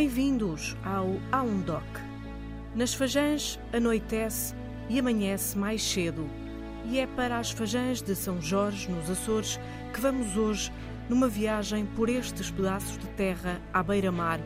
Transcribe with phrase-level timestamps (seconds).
[0.00, 1.84] Bem-vindos ao Aundoc.
[2.74, 4.54] Nas Fajãs anoitece
[4.88, 6.26] e amanhece mais cedo.
[6.86, 9.60] E é para as Fajãs de São Jorge, nos Açores,
[9.92, 10.72] que vamos hoje
[11.06, 14.40] numa viagem por estes pedaços de terra à beira-mar,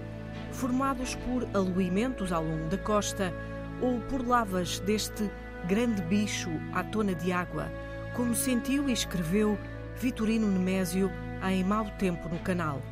[0.51, 3.33] formados por aluimentos ao longo da costa
[3.81, 5.31] ou por lavas deste
[5.69, 7.71] grande bicho à tona de água,
[8.17, 9.57] como sentiu e escreveu
[10.01, 11.13] Vitorino Nemésio
[11.49, 12.83] em Mau Tempo no canal.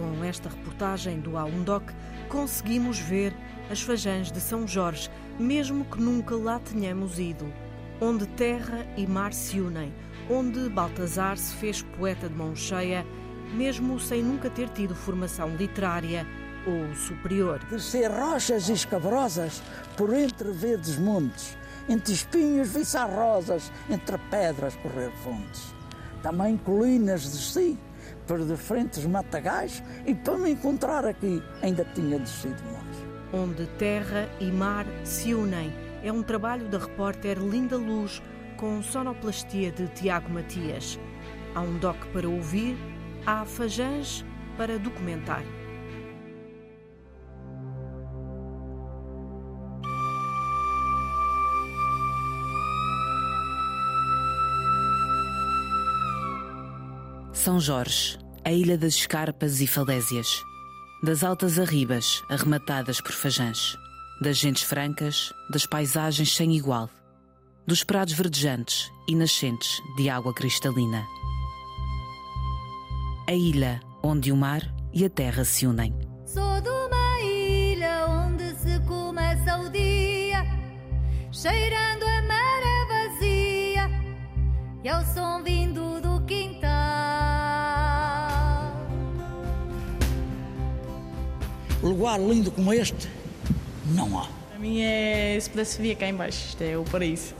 [0.00, 1.92] Com esta reportagem do Aundoc,
[2.30, 3.34] conseguimos ver
[3.70, 7.52] as Fajãs de São Jorge, mesmo que nunca lá tenhamos ido.
[8.00, 9.92] Onde terra e mar se unem,
[10.30, 13.04] onde Baltazar se fez poeta de mão cheia,
[13.52, 16.26] mesmo sem nunca ter tido formação literária
[16.66, 17.60] ou superior.
[17.68, 19.62] Descer rochas escabrosas
[19.98, 21.58] por entre verdes montes,
[21.90, 25.74] entre espinhos viçarrosas, entre pedras correr fontes.
[26.22, 27.78] Também colinas desci
[28.30, 32.96] por diferentes matagais e para me encontrar aqui ainda tinha descido mais.
[33.32, 35.72] Onde terra e mar se unem.
[36.04, 38.22] É um trabalho da repórter Linda Luz
[38.56, 40.96] com sonoplastia de Tiago Matias.
[41.56, 42.78] Há um doc para ouvir,
[43.26, 44.24] há fajãs
[44.56, 45.42] para documentar.
[57.40, 60.44] São Jorge, a ilha das escarpas e falésias,
[61.02, 63.78] das altas arribas arrematadas por fajãs,
[64.20, 66.90] das gentes francas, das paisagens sem igual,
[67.66, 71.02] dos prados verdejantes e nascentes de água cristalina.
[73.26, 74.60] A ilha onde o mar
[74.92, 75.96] e a terra se unem.
[76.26, 80.44] Sou de uma ilha onde se começa o dia,
[81.32, 83.90] cheirando a maré vazia
[84.84, 85.89] e ao som vindo
[91.82, 93.08] Lugar lindo como este,
[93.94, 94.26] não há.
[94.50, 97.34] Para mim é se pudesse vir cá em baixo, isto é o paraíso.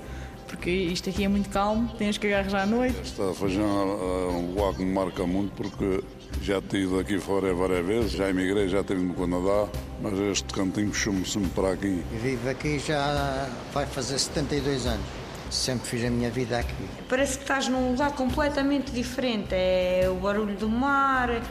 [0.47, 2.97] Porque isto aqui é muito calmo, tens que agarrar já à noite.
[3.03, 6.03] Esta região é um lugar que me marca muito porque
[6.43, 9.69] já tive aqui fora várias vezes, já emigrei, já estive no Canadá,
[10.03, 12.03] mas este cantinho puxou-me sempre para aqui.
[12.23, 15.07] Vivo aqui já vai fazer 72 anos.
[15.51, 16.85] Sempre fiz a minha vida aqui.
[17.09, 19.49] Parece que estás num lugar completamente diferente.
[19.53, 21.43] É o barulho do mar,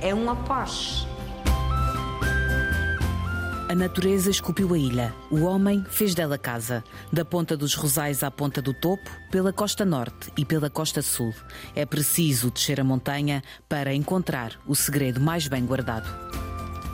[0.00, 1.06] é uma paz.
[3.72, 5.14] A natureza esculpiu a ilha.
[5.30, 6.84] O homem fez dela casa.
[7.10, 11.32] Da ponta dos Rosais à ponta do topo, pela costa norte e pela costa sul.
[11.74, 16.06] É preciso descer a montanha para encontrar o segredo mais bem guardado.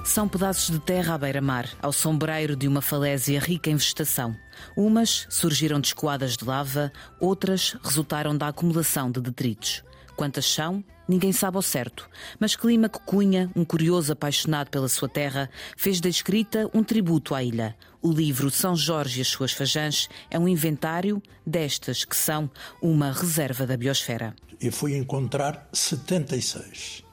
[0.05, 4.37] São pedaços de terra à beira-mar, ao sombreiro de uma falésia rica em vegetação.
[4.77, 9.83] Umas surgiram de escoadas de lava, outras resultaram da acumulação de detritos.
[10.15, 12.09] Quantas são, ninguém sabe ao certo,
[12.39, 17.43] mas Clímaco Cunha, um curioso apaixonado pela sua terra, fez da escrita um tributo à
[17.43, 17.75] ilha.
[18.03, 23.11] O livro São Jorge e as suas fajãs é um inventário destas que são uma
[23.11, 24.37] reserva da biosfera.
[24.61, 27.05] Eu fui encontrar 76.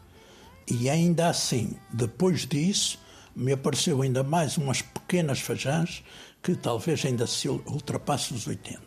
[0.69, 2.99] E ainda assim, depois disso,
[3.35, 6.03] me apareceu ainda mais umas pequenas fajãs
[6.41, 8.84] que talvez ainda se ultrapasse os 80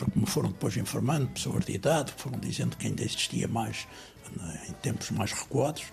[0.00, 3.86] porque me foram depois informando, pessoas de idade, foram dizendo que ainda existia mais
[4.34, 5.84] né, em tempos mais recuados,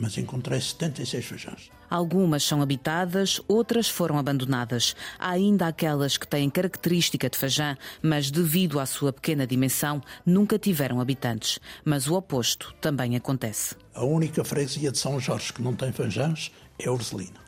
[0.00, 1.70] mas encontrei 76 fajãs.
[1.88, 4.96] Algumas são habitadas, outras foram abandonadas.
[5.18, 10.58] Há ainda aquelas que têm característica de fajã, mas devido à sua pequena dimensão, nunca
[10.58, 11.58] tiveram habitantes.
[11.84, 13.76] Mas o oposto também acontece.
[13.94, 17.41] A única freguesia de São Jorge que não tem fajãs é Urzelina.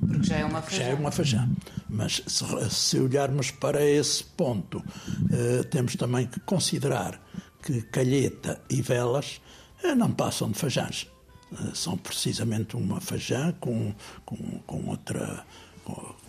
[0.00, 0.76] Porque já é uma fajã.
[0.76, 1.48] Já é uma fajã.
[1.88, 7.20] Mas se, se olharmos para esse ponto, uh, temos também que considerar
[7.62, 9.40] que calheta e velas
[9.82, 11.06] uh, não passam de fajãs.
[11.52, 14.36] Uh, são precisamente uma fajã com, com,
[14.66, 15.44] com outra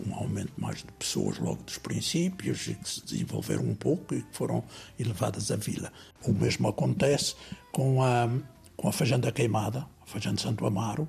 [0.06, 4.22] um aumento mais de pessoas logo dos princípios e que se desenvolveram um pouco e
[4.22, 4.62] que foram
[4.98, 5.92] elevadas à vila.
[6.24, 7.34] O mesmo acontece
[7.72, 8.28] com a,
[8.76, 11.08] com a Fajã da Queimada, a Fajã de Santo Amaro,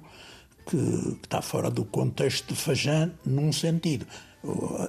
[0.67, 4.05] que, está fora do contexto de Fajã num sentido.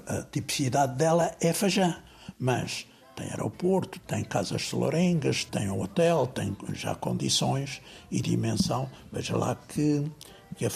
[0.07, 1.97] A, tipicidade dela é Fajã,
[2.39, 2.87] mas
[3.17, 7.81] tem aeroporto, tem casas solarengas, tem hotel, tem já condições
[8.11, 8.89] e dimensão.
[9.13, 10.05] Veja lá que,
[10.57, 10.71] que a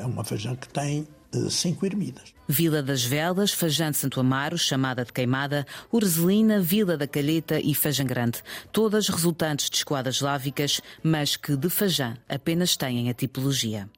[0.00, 2.34] é uma Fajã que tem eh, cinco ermidas.
[2.48, 7.74] Vila das Velas, Fajã de Santo Amaro, chamada de Queimada, Urzelina, Vila da Calheta e
[7.74, 13.88] Fajã Grande, todas resultantes de esquadras lávicas, mas que de Fajã apenas têm a tipologia.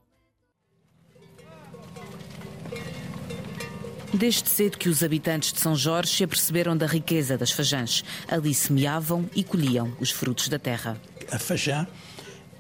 [4.13, 8.03] Desde cedo que os habitantes de São Jorge se aperceberam da riqueza das fajãs.
[8.27, 10.99] Ali semeavam e colhiam os frutos da terra.
[11.31, 11.87] A fajã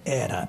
[0.04, 0.46] era,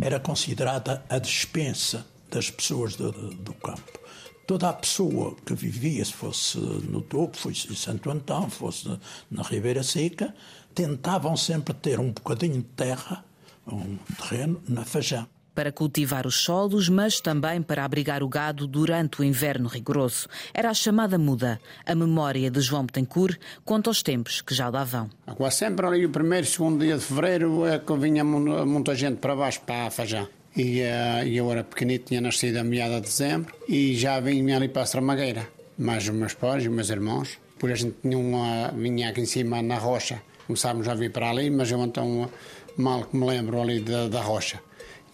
[0.00, 3.98] era considerada a despensa das pessoas do, do campo.
[4.46, 8.86] Toda a pessoa que vivia, se fosse no topo, fosse em Santo Antão, fosse
[9.30, 10.34] na Ribeira Seca,
[10.74, 13.24] tentavam sempre ter um bocadinho de terra,
[13.66, 19.22] um terreno, na Fajã para cultivar os solos, mas também para abrigar o gado durante
[19.22, 20.28] o inverno rigoroso.
[20.52, 21.58] Era a chamada muda.
[21.86, 25.08] A memória de João Betancourt conta os tempos que já lá vão.
[25.34, 29.34] Quase sempre ali o primeiro, segundo dia de fevereiro é que vinha muita gente para
[29.34, 30.28] baixo, para a Fajã.
[30.54, 34.68] E uh, eu era pequenito, tinha nascido a meada de dezembro e já vinha ali
[34.68, 35.48] para a Stramagueira.
[35.78, 37.38] Mais os meus pais e os meus irmãos.
[37.58, 40.20] Por a gente tinha uma, vinha aqui em cima na rocha.
[40.46, 42.30] Começámos a vir para ali, mas eu então
[42.76, 44.60] mal que me lembro ali da, da rocha.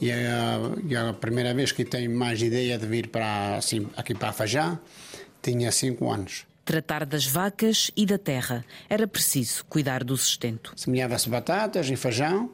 [0.02, 0.19] E é,
[0.84, 4.32] e é a primeira vez que tenho mais ideia de vir para, assim, aqui para
[4.32, 4.81] Fajá,
[5.40, 6.44] tinha cinco anos.
[6.64, 8.64] Tratar das vacas e da terra.
[8.90, 10.72] Era preciso cuidar do sustento.
[10.76, 12.50] Semeava-se batatas e feijão.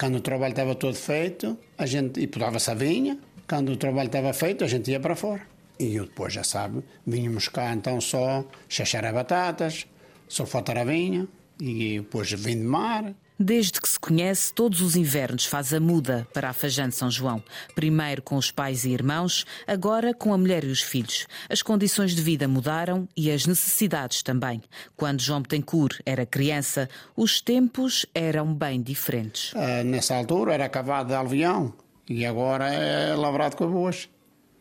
[0.00, 3.18] Quando o trabalho estava todo feito, a gente e podava-se a vinha.
[3.46, 5.42] Quando o trabalho estava feito, a gente ia para fora.
[5.78, 9.86] E eu depois, já sabe, vínhamos cá então só chachar as batatas,
[10.26, 11.28] sulfatar a vinha
[11.60, 13.14] e depois vim de mar.
[13.38, 17.10] Desde que se conhece, todos os invernos faz a muda para a Fajã de São
[17.10, 17.42] João.
[17.74, 21.26] Primeiro com os pais e irmãos, agora com a mulher e os filhos.
[21.50, 24.62] As condições de vida mudaram e as necessidades também.
[24.96, 29.52] Quando João Betancourt era criança, os tempos eram bem diferentes.
[29.54, 31.74] Ah, nessa altura era cavado de alvião
[32.08, 34.08] e agora é lavrado com boas.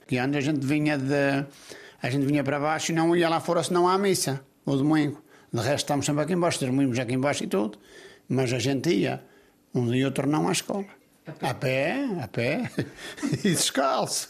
[0.06, 1.46] Que antes a gente vinha de
[2.02, 5.24] a gente vinha para baixo e não ia lá fora senão à missa, o domingo.
[5.52, 7.80] De resto estamos sempre aqui embaixo, dormimos aqui embaixo e tudo.
[8.28, 9.24] Mas a gente ia,
[9.74, 10.86] um dia e outro não à escola.
[11.42, 12.72] A pé, a pé,
[13.44, 14.30] e descalço.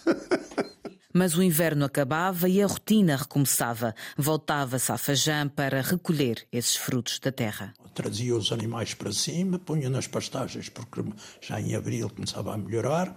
[1.13, 3.95] Mas o inverno acabava e a rotina recomeçava.
[4.17, 7.73] Voltava-se à Fajã para recolher esses frutos da terra.
[7.93, 11.03] Trazia os animais para cima, punha nas pastagens, porque
[11.39, 13.15] já em abril começava a melhorar,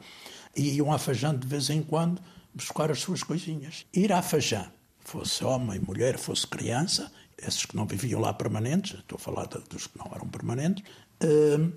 [0.57, 2.23] e iam à Fajã de vez em quando
[2.55, 3.85] buscar as suas coisinhas.
[3.93, 4.71] Ir à Fajã,
[5.01, 9.87] fosse homem, mulher, fosse criança, esses que não viviam lá permanentes, estou a falar dos
[9.87, 10.85] que não eram permanentes,
[11.23, 11.73] uh,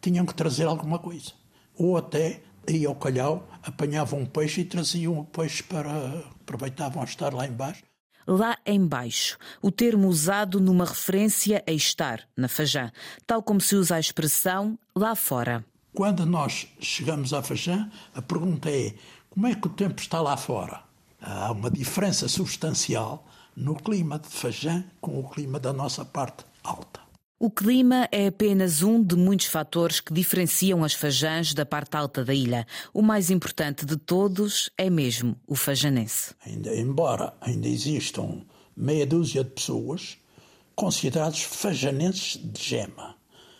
[0.00, 1.32] tinham que trazer alguma coisa.
[1.74, 6.24] Ou até iam ao calhau, apanhavam um peixe e traziam o peixe para.
[6.40, 7.82] aproveitavam a estar lá embaixo.
[8.26, 12.92] Lá embaixo, o termo usado numa referência a estar, na Fajã,
[13.26, 15.64] tal como se usa a expressão lá fora.
[15.94, 18.92] Quando nós chegamos à Fajã, a pergunta é
[19.30, 20.82] como é que o tempo está lá fora?
[21.20, 23.26] Há uma diferença substancial
[23.58, 27.00] no clima de Fajã com o clima da nossa parte alta.
[27.40, 32.24] O clima é apenas um de muitos fatores que diferenciam as Fajãs da parte alta
[32.24, 32.66] da ilha.
[32.92, 36.34] O mais importante de todos é mesmo o fajanense.
[36.44, 38.42] Ainda, embora ainda existam
[38.76, 40.18] meia dúzia de pessoas
[40.74, 43.16] considerados fajanenses de gema.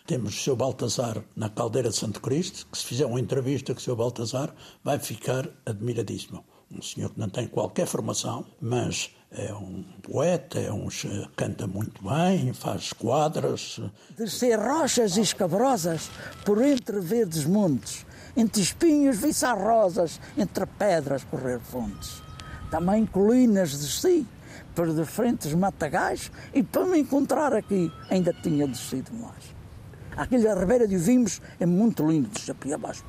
[0.07, 0.57] Temos o Sr.
[0.57, 3.97] Baltazar na Caldeira de Santo Cristo, que se fizer uma entrevista com o Sr.
[3.97, 6.45] Baltazar vai ficar admiradíssimo.
[6.71, 10.89] Um senhor que não tem qualquer formação, mas é um poeta, é um,
[11.35, 13.81] canta muito bem, faz quadras.
[14.17, 16.11] Descer rochas escabrosas
[16.45, 18.05] por entre verdes montes,
[18.37, 22.23] entre espinhos viçarrosas, entre pedras correr fontes.
[22.71, 24.27] Também colinas desci
[24.75, 29.57] por diferentes matagais e para me encontrar aqui ainda tinha descido mais.
[30.17, 33.05] Aquela Ribeira de Vimos é muito lindo, de abaixo.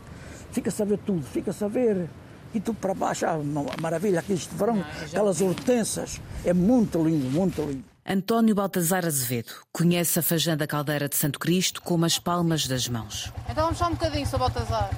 [0.51, 2.09] Fica-se a ver tudo, fica-se a ver
[2.53, 3.39] e tu para baixo, ah,
[3.79, 7.83] maravilha, aqui este verão, aquelas hortensas, é muito lindo, muito lindo.
[8.05, 12.87] António Baltazar Azevedo conhece a Fajã da Caldeira de Santo Cristo como as palmas das
[12.87, 13.31] mãos.
[13.47, 14.39] Então vamos só um bocadinho, Sr.
[14.39, 14.89] Baltazar.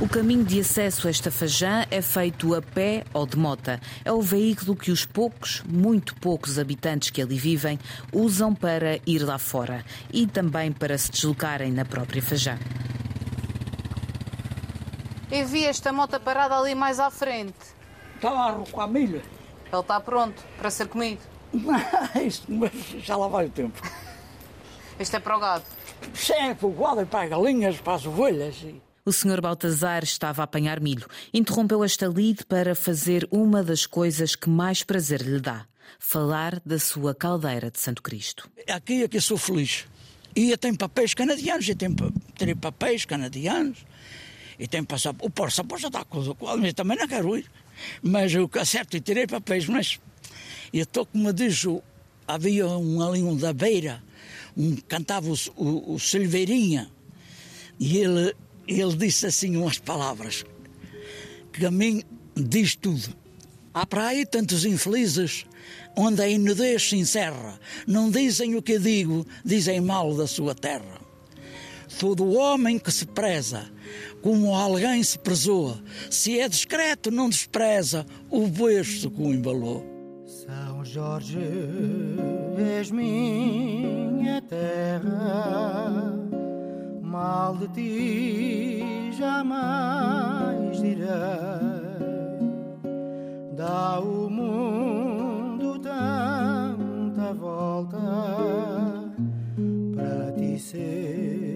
[0.00, 3.80] O caminho de acesso a esta Fajã é feito a pé ou de mota.
[4.04, 7.78] É o veículo que os poucos, muito poucos habitantes que ali vivem
[8.12, 12.56] usam para ir lá fora e também para se deslocarem na própria Fajã.
[15.30, 17.54] Eu vi esta moto parada ali mais à frente.
[18.16, 19.22] Está lá com a milha.
[19.70, 21.20] Ele está pronto para ser comido.
[22.48, 22.72] Mas
[23.04, 23.80] já lá vai o tempo.
[24.98, 25.64] Isto é para o gado.
[26.14, 28.56] Isto é para o gado e para as galinhas, para as ovelhas.
[29.04, 31.06] O senhor Baltazar estava a apanhar milho.
[31.32, 35.66] Interrompeu esta lide para fazer uma das coisas que mais prazer lhe dá.
[35.98, 38.48] Falar da sua caldeira de Santo Cristo.
[38.66, 39.86] Aqui é que sou feliz.
[40.34, 41.94] E eu tenho papéis canadianos, eu tenho,
[42.36, 43.84] tenho papéis canadianos
[44.58, 45.26] e tem passaporte.
[45.26, 47.46] O passaporte já está com o qual, mas também não quero ir.
[48.02, 50.00] Mas o que é certo, e tirei papéis, mas
[50.72, 51.64] eu estou como diz,
[52.26, 54.02] havia um ali um da beira,
[54.56, 56.90] um cantava o, o, o Silveirinha,
[57.78, 58.34] e ele,
[58.66, 60.44] ele disse assim umas palavras
[61.52, 62.02] que a mim
[62.36, 63.16] diz tudo.
[63.72, 65.46] Há para aí tantos infelizes
[65.96, 67.58] onde a inudez se encerra.
[67.86, 71.00] Não dizem o que digo, dizem mal da sua terra.
[71.98, 73.70] Todo homem que se preza,
[74.22, 75.76] como alguém se prezou,
[76.10, 79.84] se é discreto, não despreza o berço que o embalou.
[80.26, 81.38] São Jorge,
[82.56, 86.14] és minha terra,
[87.02, 91.08] mal de ti jamais direi.
[93.56, 97.98] Dá o mundo tanta volta,
[99.96, 101.47] para ti sempre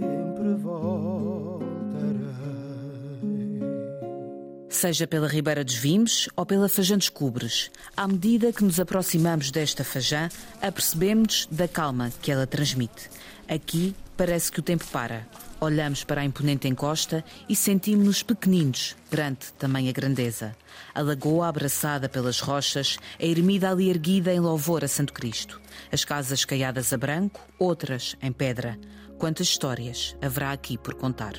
[4.83, 9.53] Seja pela Ribeira dos Vimes ou pela Fajã dos Cubres, à medida que nos aproximamos
[9.53, 10.29] desta Fajã,
[10.61, 13.09] apercebemos da calma que ela transmite.
[13.49, 15.25] Aqui parece que o tempo para.
[15.61, 20.53] Olhamos para a imponente encosta e sentimos-nos pequeninos perante tamanha grandeza.
[20.93, 25.61] A lagoa abraçada pelas rochas, a ermida ali erguida em louvor a Santo Cristo.
[25.93, 28.77] As casas caiadas a branco, outras em pedra.
[29.17, 31.35] Quantas histórias haverá aqui por contar?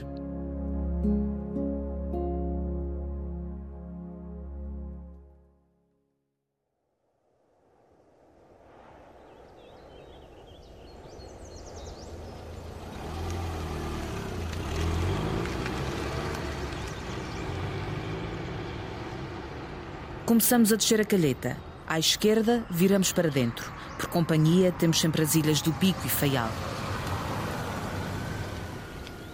[20.33, 21.55] Começamos a descer a calheta.
[21.87, 23.71] À esquerda, viramos para dentro.
[23.99, 26.49] Por companhia, temos sempre as ilhas do Pico e Faial.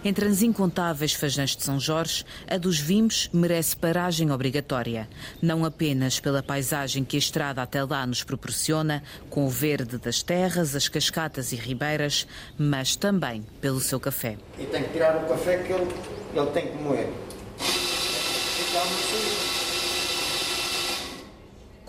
[0.03, 5.07] Entre as incontáveis fajãs de São Jorge, a dos Vimes merece paragem obrigatória.
[5.41, 10.21] Não apenas pela paisagem que a estrada até lá nos proporciona, com o verde das
[10.21, 12.27] terras, as cascatas e ribeiras,
[12.57, 14.37] mas também pelo seu café.
[14.57, 15.87] E tem que tirar o café que ele,
[16.35, 17.07] ele tem que moer.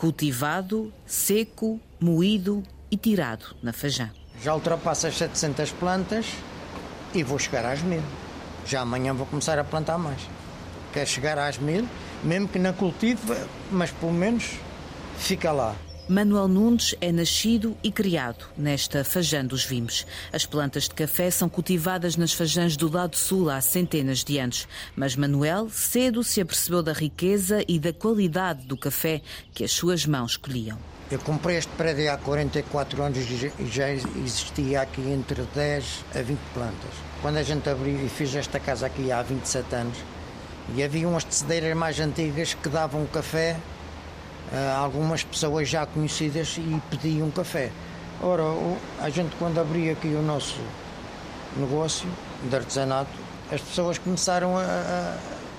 [0.01, 4.09] Cultivado, seco, moído e tirado na Fajã.
[4.43, 6.25] Já ultrapassa as 700 plantas
[7.13, 8.03] e vou chegar às mil.
[8.65, 10.23] Já amanhã vou começar a plantar mais.
[10.91, 11.87] Quer chegar às mil,
[12.25, 13.21] mesmo que não cultive,
[13.71, 14.53] mas pelo menos
[15.19, 15.77] fica lá.
[16.11, 20.05] Manuel Nunes é nascido e criado nesta Fajã dos Vimes.
[20.33, 24.67] As plantas de café são cultivadas nas fajãs do lado sul há centenas de anos.
[24.97, 29.23] Mas Manuel cedo se apercebeu da riqueza e da qualidade do café
[29.55, 30.77] que as suas mãos colhiam.
[31.13, 36.39] Eu comprei este prédio há 44 anos e já existia aqui entre 10 a 20
[36.53, 36.91] plantas.
[37.23, 39.99] Quando a gente abriu e fiz esta casa aqui há 27 anos,
[40.75, 43.57] e havia umas tecedeiras mais antigas que davam café
[44.77, 47.71] algumas pessoas já conhecidas e pediam café.
[48.23, 48.43] Ora,
[49.01, 50.61] a gente quando abria aqui o nosso
[51.57, 52.09] negócio
[52.49, 53.11] de artesanato,
[53.51, 55.17] as pessoas começaram a,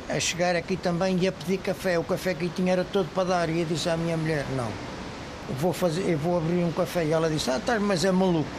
[0.10, 1.98] a, chegar aqui também e a pedir café.
[1.98, 3.50] O café que tinha era todo para dar.
[3.50, 4.70] E eu disse à minha mulher, não,
[5.60, 7.06] vou, fazer, eu vou abrir um café.
[7.06, 8.50] E ela disse, ah, tá, mas é maluco.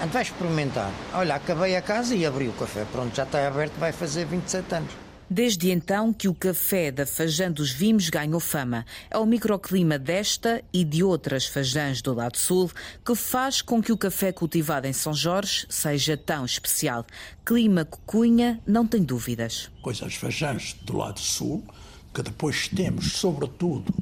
[0.00, 0.90] Antes vai experimentar.
[1.12, 2.84] Olha, acabei a casa e abri o café.
[2.90, 5.07] Pronto, já está aberto, vai fazer 27 anos.
[5.30, 8.86] Desde então que o café da Fajã dos Vimes ganhou fama.
[9.10, 12.70] É o microclima desta e de outras fajãs do lado sul
[13.04, 17.04] que faz com que o café cultivado em São Jorge seja tão especial.
[17.44, 19.70] Clima que Cunha não tem dúvidas.
[19.82, 21.62] Pois as fajãs do lado sul,
[22.14, 23.94] que depois temos, sobretudo,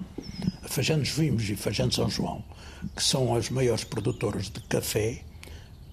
[0.63, 2.45] a Fajã dos Vimes e Fajã de São João,
[2.95, 5.23] que são as maiores produtoras de café,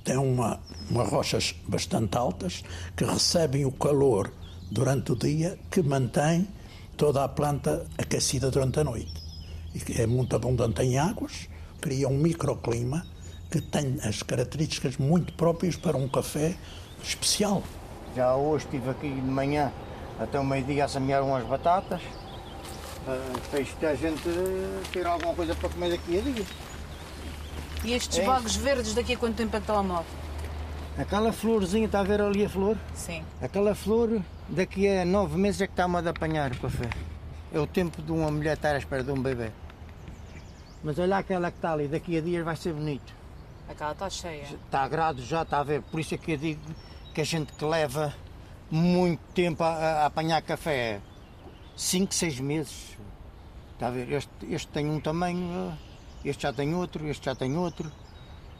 [0.03, 0.59] têm uma,
[0.91, 2.63] uma rochas bastante altas
[2.95, 4.31] que recebem o calor
[4.71, 6.47] durante o dia que mantém
[6.97, 9.13] toda a planta aquecida durante a noite.
[9.73, 11.49] E é muito abundante em águas,
[11.81, 13.05] cria um microclima
[13.49, 16.55] que tem as características muito próprias para um café
[17.03, 17.63] especial.
[18.15, 19.71] Já hoje estive aqui de manhã
[20.19, 22.01] até o meio-dia a semear umas batatas.
[22.01, 24.21] Uh, fez que a gente
[24.91, 26.45] ter alguma coisa para comer daqui a dia.
[27.83, 28.23] E estes é.
[28.23, 30.05] vagos verdes daqui a quanto tempo é que estão a moto?
[30.97, 32.77] Aquela florzinha, está a ver ali a flor?
[32.95, 33.23] Sim.
[33.41, 36.89] Aquela flor, daqui a nove meses é que está-me a apanhar o café.
[37.51, 39.51] É o tempo de uma mulher estar à espera de um bebê.
[40.83, 43.13] Mas olha aquela que está ali, daqui a dias vai ser bonito.
[43.69, 44.43] Aquela está cheia.
[44.43, 45.81] Está grado já, está a ver.
[45.83, 46.61] Por isso é que eu digo
[47.13, 48.13] que a gente que leva
[48.69, 50.99] muito tempo a, a apanhar café,
[51.75, 52.97] cinco, seis meses.
[53.73, 54.11] Está a ver?
[54.11, 55.77] Este, este tem um tamanho,
[56.25, 57.91] este já tem outro, este já tem outro.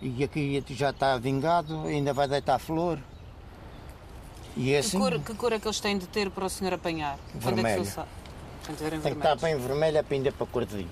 [0.01, 2.99] E aqui já está vingado, ainda vai deitar flor.
[4.55, 6.49] E é assim, que, cor, que cor é que eles têm de ter para o
[6.49, 7.17] senhor apanhar?
[7.35, 7.83] Vermelha.
[8.65, 10.89] Quando é que Tem que estar bem vermelha para ainda para cor de vinho.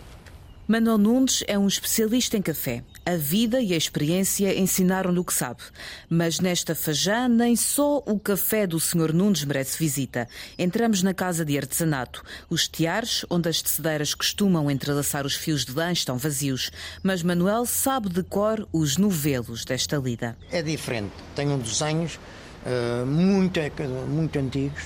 [0.67, 2.83] Manuel Nunes é um especialista em café.
[3.05, 5.61] A vida e a experiência ensinaram-lhe o que sabe.
[6.09, 9.11] Mas nesta Fajã, nem só o café do Sr.
[9.11, 10.29] Nunes merece visita.
[10.57, 12.23] Entramos na casa de artesanato.
[12.49, 16.71] Os tiares, onde as tecedeiras costumam entrelaçar os fios de lã, estão vazios.
[17.03, 20.37] Mas Manuel sabe de cor os novelos desta lida.
[20.49, 21.11] É diferente.
[21.35, 22.17] Tem um desenhos
[22.65, 23.59] uh, muito,
[24.07, 24.83] muito antigos.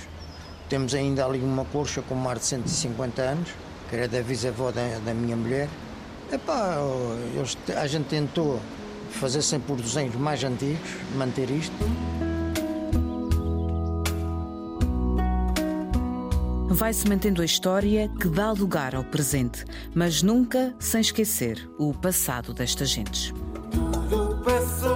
[0.70, 3.50] Temos ainda ali uma colcha com mais de 150 anos,
[3.90, 5.70] que era da bisavó da, da minha mulher.
[6.32, 6.78] Epá,
[7.36, 8.60] eles, a gente tentou
[9.12, 11.76] fazer sempre os desenhos mais antigos, manter isto.
[16.68, 19.64] Vai-se mantendo a história que dá lugar ao presente,
[19.94, 23.34] mas nunca sem esquecer o passado destas gentes.
[24.10, 24.95] Tudo passou,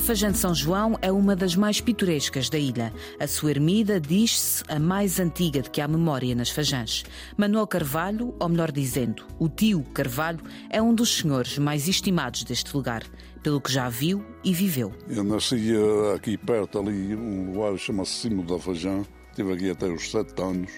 [0.00, 2.90] a Fajã de São João é uma das mais pitorescas da ilha.
[3.20, 7.04] A sua ermida diz-se a mais antiga de que há memória nas Fajãs.
[7.36, 10.40] Manuel Carvalho, ou melhor dizendo, o tio Carvalho,
[10.70, 13.04] é um dos senhores mais estimados deste lugar,
[13.42, 14.90] pelo que já viu e viveu.
[15.06, 15.70] Eu nasci
[16.14, 19.02] aqui perto, ali, um lugar chama-se Cimo da Fajã.
[19.28, 20.72] Estive aqui até os sete anos.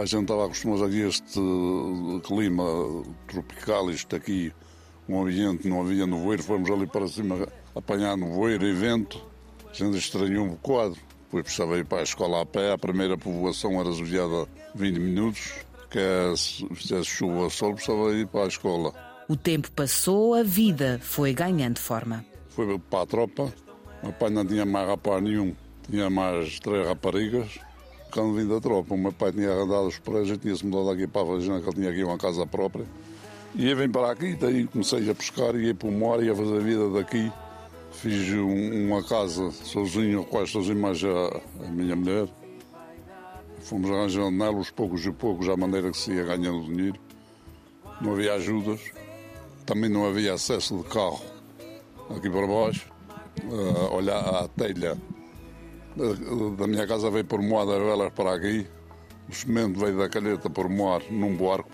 [0.00, 1.40] A gente estava acostumado a este
[2.24, 2.64] clima
[3.28, 4.50] tropical, isto aqui,
[5.06, 9.22] um ambiente, não havia nevoeiro, fomos ali para cima apanhar nevoeiro e vento.
[9.70, 10.96] A gente estranhou um bocado.
[11.24, 12.72] Depois precisava ir para a escola a pé.
[12.72, 15.52] A primeira povoação era desviada 20 minutos,
[15.90, 18.92] que é, se fizesse chuva ou sol, precisava ir para a escola.
[19.28, 22.24] O tempo passou, a vida foi ganhando forma.
[22.48, 23.52] Foi para a tropa.
[24.02, 25.54] O pai não tinha mais rapaz nenhum,
[25.90, 27.58] tinha mais três raparigas.
[28.12, 31.22] Quando vim da tropa, o meu pai tinha arrendado os prédios, tinha-se mudado aqui para
[31.22, 32.86] a Vagina, que ele tinha aqui uma casa própria.
[33.54, 36.56] E eu vim para aqui, daí comecei a pescar, ia para o mar, ia fazer
[36.56, 37.32] a vida daqui.
[38.06, 42.28] Fiz um, uma casa sozinho, quase sozinho, mais a, a, minha mulher.
[43.62, 47.00] Fomos arranjando nela os poucos e poucos, à maneira que se ia ganhando dinheiro.
[48.00, 48.80] Não havia ajudas,
[49.64, 51.20] também não havia acesso de carro
[52.16, 52.88] aqui para baixo.
[53.42, 54.96] Uh, olhar a telha
[56.56, 58.68] da minha casa veio por moada velas para aqui.
[59.28, 61.70] O cimento veio da calheta por moar num barco.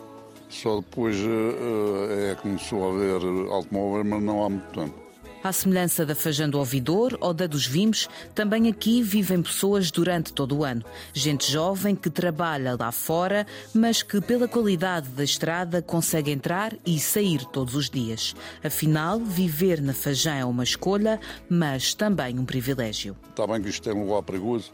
[0.48, 5.11] Só depois uh, é que começou a haver automóveis, mas não há muito tempo.
[5.44, 10.32] À semelhança da Fajã do Ouvidor ou da dos Vimes, também aqui vivem pessoas durante
[10.32, 10.84] todo o ano.
[11.12, 17.00] Gente jovem que trabalha lá fora, mas que, pela qualidade da estrada, consegue entrar e
[17.00, 18.36] sair todos os dias.
[18.62, 21.18] Afinal, viver na Fajã é uma escolha,
[21.50, 23.16] mas também um privilégio.
[23.28, 24.70] Está bem que isto é um lugar perigoso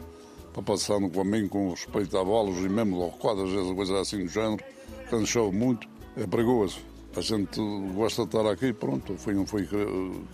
[0.53, 4.23] para passar no caminho com respeito a bolas e mesmo ao quadras, essa coisa assim
[4.23, 4.63] do género.
[5.09, 6.88] Quando chove muito, é perigoso.
[7.15, 7.59] A gente
[7.93, 9.67] gosta de estar aqui, pronto, foi um foi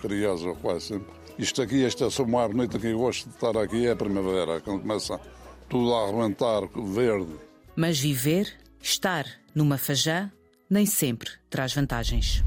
[0.01, 1.13] criado quase sempre.
[1.37, 4.61] Isto aqui, esta é uma bonita que eu gosto de estar aqui, é a primavera,
[4.61, 5.19] quando começa
[5.69, 7.33] tudo a arrebentar, verde.
[7.75, 10.31] Mas viver, estar numa fajã,
[10.69, 12.43] nem sempre traz vantagens.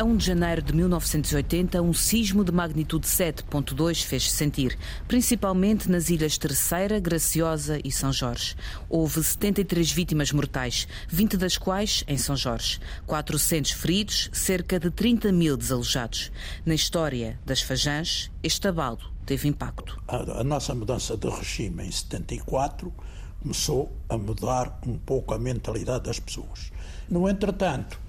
[0.00, 6.08] A 1 de janeiro de 1980, um sismo de magnitude 7.2 fez-se sentir, principalmente nas
[6.08, 8.56] ilhas Terceira, Graciosa e São Jorge.
[8.88, 12.80] Houve 73 vítimas mortais, 20 das quais em São Jorge.
[13.06, 16.32] 400 feridos, cerca de 30 mil desalojados.
[16.64, 20.02] Na história das Fajãs, este abalo teve impacto.
[20.08, 22.90] A, a nossa mudança de regime em 74
[23.42, 26.72] começou a mudar um pouco a mentalidade das pessoas.
[27.06, 27.99] No entretanto,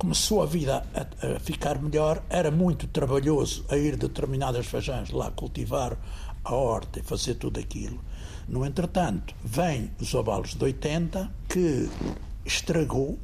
[0.00, 5.30] começou a vida a, a, ficar melhor, era muito trabalhoso a ir determinadas fajãs lá
[5.30, 5.94] cultivar
[6.42, 8.00] a horta e fazer tudo aquilo.
[8.48, 11.90] No entretanto, vem os abalos de 80 que
[12.46, 13.18] estragou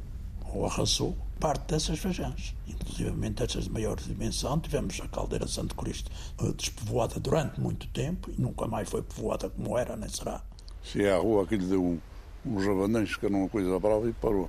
[0.53, 3.11] ou arrasou parte dessas fajãs, inclusive
[3.43, 4.59] essas de maior dimensão.
[4.59, 9.49] Tivemos a caldeira Santo Cristo eh, despovoada durante muito tempo e nunca mais foi povoada
[9.49, 10.43] como era, nem será.
[10.83, 11.99] Se é a rua aquilo deu um,
[12.45, 14.47] uns rabanães que era uma coisa brava e parou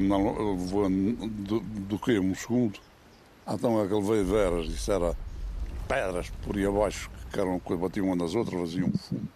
[0.00, 0.56] não,
[1.28, 2.78] do, do que um segundo.
[3.46, 5.16] Então aquele veio de veras, isso era
[5.86, 9.28] pedras por aí abaixo, que eram que batiam umas nas outras, faziam fumo.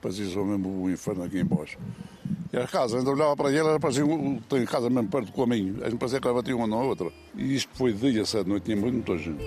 [0.00, 1.78] Parecia só mesmo o inferno aqui embaixo.
[2.52, 4.04] E a casa, ainda olhava para ele, parecia,
[4.48, 7.10] tem casa mesmo perto do caminho, a gente parecia que ela batia uma na outra.
[7.36, 9.42] E isto foi dia, sete noite, tinha muita gente.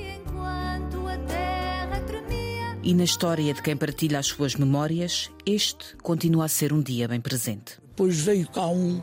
[2.82, 7.08] E na história de quem partilha as suas memórias, este continua a ser um dia
[7.08, 7.80] bem presente.
[7.82, 9.02] Depois veio cá um,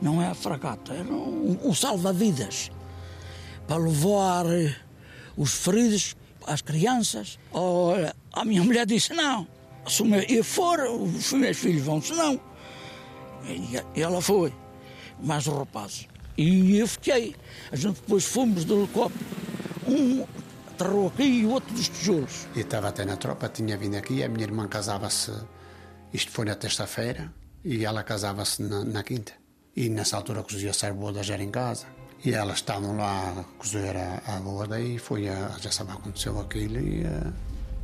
[0.00, 2.70] não é a fragata, era um, um salva-vidas
[3.66, 4.74] para levar eh,
[5.36, 7.38] os feridos, as crianças.
[8.32, 9.46] A minha mulher disse: Não,
[9.86, 12.40] se eu for, os meus filhos vão, se não.
[13.94, 14.52] E ela foi,
[15.22, 16.08] mais os rapazes.
[16.36, 17.34] E eu fiquei.
[17.70, 19.26] A gente depois fomos do helicóptero.
[19.86, 20.24] Um
[20.68, 22.46] aterrou aqui e o outro dos tijolos.
[22.54, 25.32] Eu estava até na tropa, tinha vindo aqui, a minha irmã casava-se,
[26.12, 27.32] isto foi na terça-feira,
[27.64, 29.32] e ela casava-se na, na quinta.
[29.78, 31.86] E nessa altura cozia a boda já em casa.
[32.24, 36.34] E elas estavam lá a cozer a, a boda e foi a, já sabe, aconteceu
[36.40, 37.32] aquilo e, uh,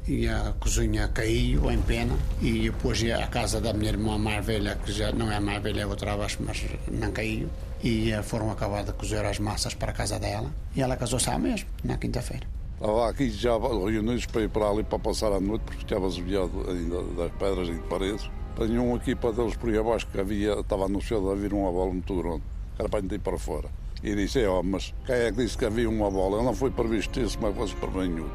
[0.08, 4.44] e a cozinha caiu em pena e depois ia à casa da minha irmã mais
[4.44, 7.48] velha, que já não é mais velha, é outra abaixo, mas não caiu.
[7.80, 10.50] E eh, foram acabar de cozer as massas para a casa dela.
[10.74, 12.44] E ela casou-se à mesmo, na quinta-feira.
[12.74, 16.68] Estava aqui já reunidos para ir para ali para passar a noite, porque estava desviado
[16.68, 18.28] ainda das pedras e de paredes.
[18.56, 21.92] Tinha uma equipa deles por aí abaixo que havia, estava anunciado a vir uma bola
[21.92, 22.42] muito grande,
[22.76, 23.68] que era para ir para fora.
[24.02, 26.42] E disse, é, ó, mas quem é que disse que havia uma bola?
[26.42, 28.30] Não foi previsto isso, mas fosse prevenido.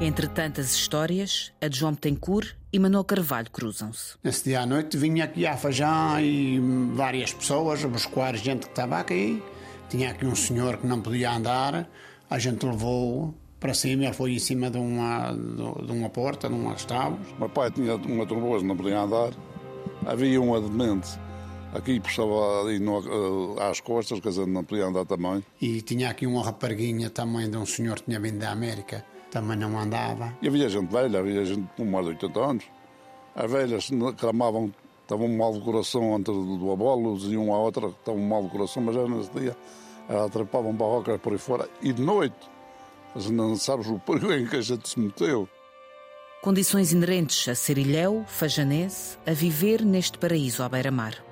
[0.00, 4.14] Entre tantas histórias, a de João Betancourt e Manuel Carvalho cruzam-se.
[4.24, 6.58] Nesse dia à noite vinha aqui a Fajã e
[6.94, 9.42] várias pessoas a buscar gente que estava aqui.
[9.90, 11.86] Tinha aqui um senhor que não podia andar,
[12.30, 16.84] a gente levou para cima, foi em cima de uma, de uma porta, de umas
[16.84, 17.30] tábuas.
[17.36, 19.32] O meu pai tinha uma trombose, não podia andar.
[20.06, 21.18] Havia um demente
[21.72, 25.44] aqui puxava ali no, uh, às costas, quer dizer, não podia andar também.
[25.60, 29.56] E tinha aqui uma raparguinha também de um senhor que tinha vindo da América também
[29.56, 30.36] não andava.
[30.42, 32.64] E havia gente velha, havia gente com mais de 80 anos.
[33.34, 38.42] As velhas clamavam, estavam mal de coração antes do abolo, diziam a outra estavam mal
[38.42, 39.56] de coração, mas já nesse dia
[40.08, 41.68] elas atrapavam barrocas por aí fora.
[41.80, 42.49] E de noite,
[43.14, 45.48] mas não sabes o perigo em que a gente se meteu.
[46.42, 51.22] Condições inerentes a ser ilhéu, fajanense, a viver neste paraíso à beira-mar.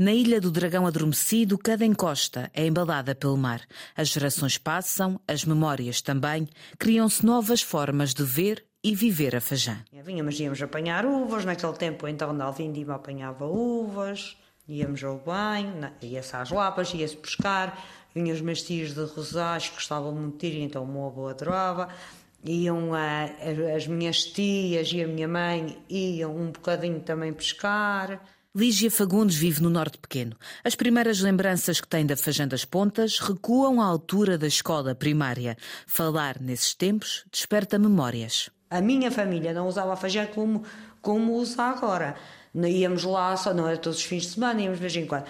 [0.00, 3.62] Na Ilha do Dragão Adormecido, cada encosta é embalada pelo mar.
[3.96, 6.46] As gerações passam, as memórias também,
[6.78, 9.78] criam-se novas formas de ver e viver a Fajã.
[9.92, 14.36] Vínhamos, íamos apanhar uvas, naquele tempo então na Alvindima apanhava uvas,
[14.68, 17.76] íamos ao banho, ia-se às lapas, ia-se pescar,
[18.14, 21.88] vinham os meus tios de Rosais, gostavam muito de ir, então o meu avô adorava,
[22.44, 23.24] iam a,
[23.74, 28.22] as minhas tias e a minha mãe iam um bocadinho também pescar.
[28.54, 30.36] Lígia Fagundes vive no Norte Pequeno.
[30.64, 35.56] As primeiras lembranças que tem da Fajã das Pontas recuam à altura da escola primária.
[35.86, 38.50] Falar nesses tempos desperta memórias.
[38.70, 40.62] A minha família não usava a Fajã como,
[41.00, 42.16] como usa agora.
[42.54, 45.24] Íamos lá, só não era todos os fins de semana, íamos de vez em quando.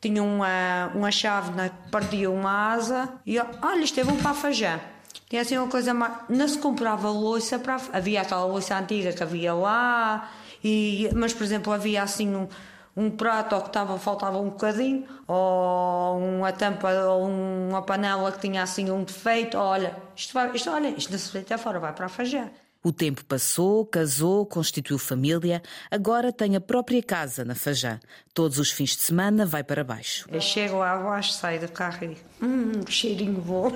[0.00, 4.34] Tinha uma, uma chave, na, perdia uma asa e olha, isto é bom para a
[4.34, 4.80] Fajã.
[5.28, 6.12] Tinha assim uma coisa mais.
[6.28, 7.80] Não se comprava louça para.
[7.92, 10.30] Havia aquela louça antiga que havia lá
[10.62, 12.48] e, mas, por exemplo, havia assim um,
[12.96, 18.40] um prato ou que estava, faltava um bocadinho, ou uma tampa ou uma panela que
[18.40, 21.92] tinha assim um defeito, olha, isto, vai, isto, olha, isto não se deita fora, vai
[21.92, 22.48] para a fajã.
[22.82, 27.98] O tempo passou, casou, constituiu família, agora tem a própria casa na Fajã.
[28.32, 30.28] Todos os fins de semana vai para baixo.
[30.30, 33.72] Eu chego lá abaixo, saio do carro e digo, hum, cheirinho bom.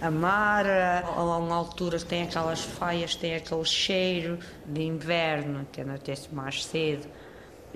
[0.00, 6.34] A mar, a uma altura tem aquelas faias, tem aquele cheiro de inverno, que anoitece
[6.34, 7.06] mais cedo.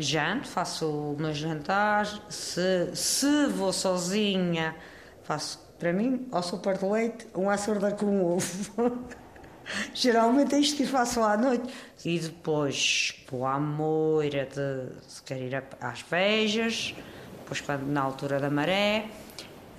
[0.00, 2.06] Janto, faço o meu jantar.
[2.28, 4.74] Se, se vou sozinha,
[5.22, 8.98] faço para mim, ou sopa de leite, uma surda com ovo.
[9.94, 11.72] Geralmente é isto que faço à noite.
[12.04, 16.94] E depois vou à moira de se quer ir às vejas,
[17.38, 19.06] depois quando, na altura da maré.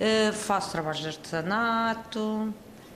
[0.00, 2.52] Uh, faço trabalhos de artesanato,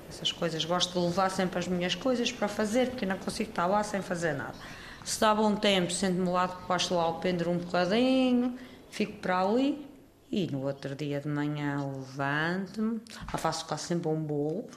[0.08, 0.64] essas coisas.
[0.64, 4.02] Gosto de levar sempre as minhas coisas para fazer, porque não consigo estar lá sem
[4.02, 4.54] fazer nada.
[5.06, 8.58] Se dá bom tempo, sento-me lá debaixo lá o pêndulo um bocadinho,
[8.90, 9.86] fico para ali
[10.30, 13.00] e no outro dia de manhã levanto-me.
[13.32, 14.68] Ah, faço quase sempre um bolo.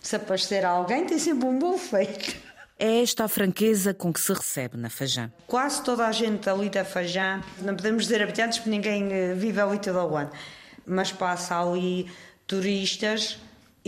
[0.00, 2.36] Se aparecer alguém, tem sempre um bolo feito.
[2.78, 5.32] É esta a franqueza com que se recebe na Fajã.
[5.46, 9.58] Quase toda a gente ali da Fajã, não podemos dizer habitantes porque ninguém eh, vive
[9.58, 10.30] ali todo o ano
[10.86, 12.08] mas passa ali
[12.46, 13.38] turistas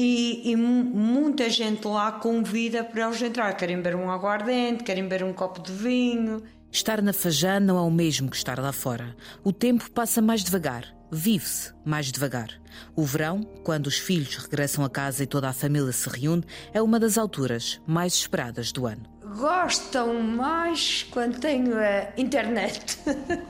[0.00, 3.52] e, e, muita gente lá convida para eles entrar.
[3.54, 6.40] Querem beber um aguardente, querem beber um copo de vinho.
[6.70, 9.16] Estar na Fajã não é o mesmo que estar lá fora.
[9.42, 12.48] O tempo passa mais devagar, vive-se mais devagar.
[12.94, 16.80] O verão, quando os filhos regressam a casa e toda a família se reúne, é
[16.80, 19.02] uma das alturas mais esperadas do ano.
[19.36, 23.00] Gostam mais quando tenho a internet.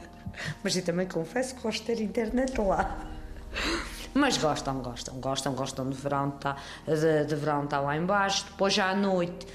[0.65, 3.07] Mas eu também confesso que gosto de ter internet lá.
[4.15, 8.47] Mas gostam, gostam, gostam, gostam de verão, tá, de, de verão está lá embaixo.
[8.51, 9.47] Depois já à noite,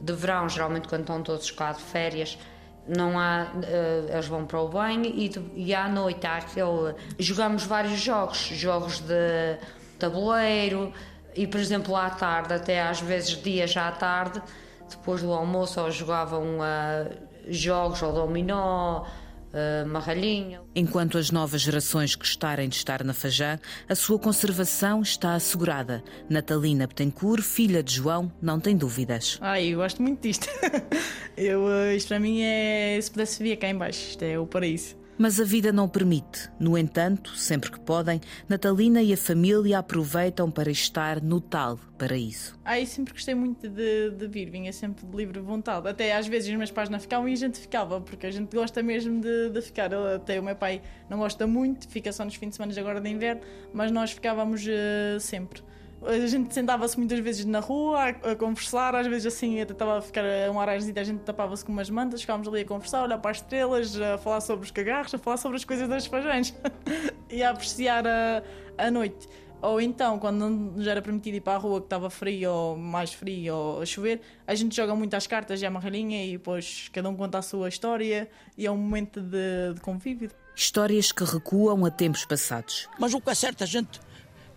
[0.00, 2.38] de verão, geralmente quando estão todos cá de férias,
[2.86, 6.94] não há, uh, eles vão para o banho e, de, e à noite há aquele.
[7.18, 9.58] Jogamos vários jogos, jogos de
[9.98, 10.92] tabuleiro
[11.34, 14.42] e, por exemplo, à tarde, até às vezes dias à tarde,
[14.88, 19.04] depois do almoço, ou jogavam uh, jogos ou dominó
[19.52, 20.62] uh, marralhinho.
[20.74, 23.58] Enquanto as novas gerações gostarem de estar na Fajã,
[23.88, 26.02] a sua conservação está assegurada.
[26.28, 29.38] Natalina Betancourt, filha de João, não tem dúvidas.
[29.40, 30.48] Ai, eu gosto muito disto.
[31.36, 32.98] eu, uh, isto para mim é.
[33.00, 34.99] Se pudesse vir cá em baixo, isto é o paraíso.
[35.20, 36.50] Mas a vida não permite.
[36.58, 42.58] No entanto, sempre que podem, Natalina e a família aproveitam para estar no tal paraíso.
[42.64, 45.86] Ah, eu sempre gostei muito de, de vir, vinha sempre de livre vontade.
[45.86, 48.56] Até às vezes os meus pais não ficavam e a gente ficava, porque a gente
[48.56, 49.92] gosta mesmo de, de ficar.
[49.92, 50.80] Até o meu pai
[51.10, 53.42] não gosta muito, fica só nos fins de semana agora de inverno,
[53.74, 55.62] mas nós ficávamos uh, sempre.
[56.02, 59.98] A gente sentava-se muitas vezes na rua a, a, conversar, às vezes assim até estava
[59.98, 63.04] a ficar um ararzinho, a gente tapava-se com umas mantas, ficávamos ali a conversar, a
[63.04, 66.06] olhar para as estrelas, a falar sobre os cagarros, a falar sobre as coisas das
[66.06, 66.54] fajães
[67.28, 68.42] e a apreciar a,
[68.78, 69.28] a noite.
[69.62, 72.76] Ou então, quando não nos era permitido ir para a rua, que estava frio ou
[72.78, 76.32] mais frio ou a chover, a gente joga muito às cartas e à marrelinha e
[76.32, 80.30] depois cada um conta a sua história e é um momento de, de convívio.
[80.56, 82.88] Histórias que recuam a tempos passados.
[82.98, 84.00] Mas o que é certo, a gente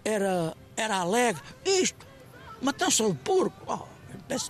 [0.04, 1.42] era, era alegre.
[1.66, 2.06] Isto,
[2.62, 3.56] matança de porco.
[3.68, 3.88] Oh,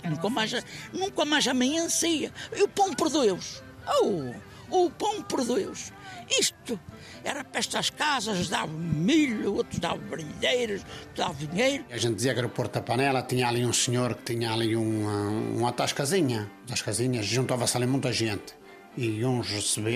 [0.08, 2.32] nunca, mais, nunca mais amanhecia.
[2.56, 3.63] E o pão por Deus.
[4.02, 4.34] Oh,
[4.70, 5.92] o pão por Deus.
[6.30, 6.80] Isto
[7.24, 10.86] era para estas casas, dava milho, outros davam brilheiros,
[11.16, 11.86] dava dinheiro.
[11.89, 14.52] A gente dizia que era o Porto da Panela, tinha ali um senhor que tinha
[14.52, 16.50] ali uma, uma tascazinha.
[16.68, 18.56] Tascazinhas, juntava-se ali muita gente.
[18.96, 19.48] E uns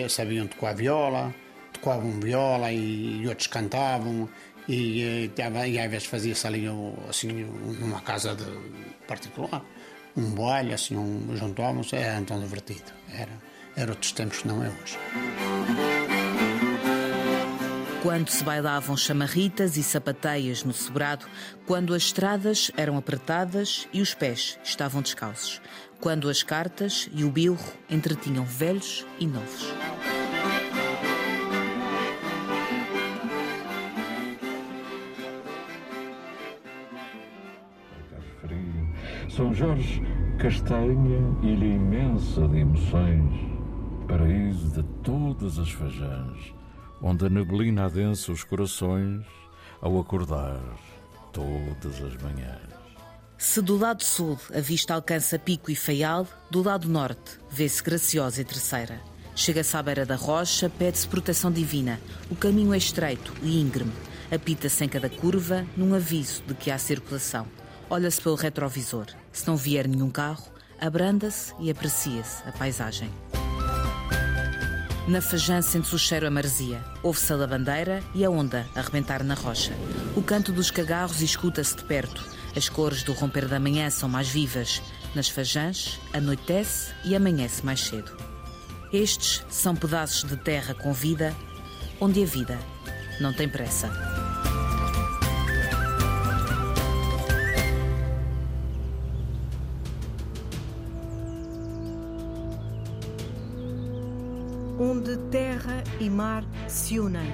[0.10, 1.34] sabiam tocar viola,
[1.74, 4.28] tocavam viola e, e outros cantavam
[4.67, 6.65] e, eh, e às vezes fazia-se ali
[7.10, 7.27] assim,
[7.80, 8.45] numa casa de
[9.08, 9.63] particular,
[10.15, 11.62] um baile, assim, um, junto
[11.93, 12.91] era tão divertido.
[13.13, 13.32] Era,
[13.75, 14.97] era outros tempos que não é hoje.
[18.01, 21.25] Quando se bailavam chamarritas e sapateias no sobrado,
[21.65, 25.62] quando as estradas eram apertadas e os pés estavam descalços,
[25.99, 29.67] quando as cartas e o bilro entretinham velhos e novos.
[39.30, 40.02] São Jorge,
[40.40, 43.34] castanha, ilha imensa de emoções,
[44.08, 46.54] paraíso de todas as fajãs,
[47.02, 49.26] onde a neblina adensa os corações
[49.82, 50.62] ao acordar
[51.34, 52.78] todas as manhãs.
[53.38, 58.42] Se do lado sul a vista alcança Pico e Faial, do lado norte vê-se Graciosa
[58.42, 59.00] e Terceira.
[59.36, 62.00] Chega-se à beira da rocha, pede-se proteção divina.
[62.32, 63.92] O caminho é estreito e íngreme.
[64.34, 67.46] Apita-se em cada curva, num aviso de que há circulação.
[67.89, 69.06] Olha-se pelo retrovisor.
[69.32, 70.43] Se não vier nenhum carro,
[70.80, 73.10] abranda-se e aprecia-se a paisagem.
[75.08, 76.84] Na Fajã sente-se o cheiro a maresia.
[77.02, 79.71] Ouve-se a lavandeira e a onda a rebentar na rocha.
[80.17, 82.26] O canto dos cagarros escuta-se de perto.
[82.58, 84.82] As cores do romper da manhã são mais vivas.
[85.15, 88.12] Nas Fajãs, anoitece e amanhece mais cedo.
[88.91, 91.34] Estes são pedaços de terra com vida,
[92.02, 92.60] onde a vida
[93.21, 93.89] não tem pressa.
[104.88, 107.32] Onde terra e mar se unem.